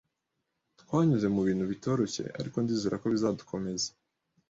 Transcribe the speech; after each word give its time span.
Twanyuze 0.81 1.27
mubintu 1.35 1.63
bitoroshye, 1.71 2.23
ariko 2.39 2.57
ndizera 2.63 2.95
ko 3.01 3.07
bizadukomeza 3.13 3.89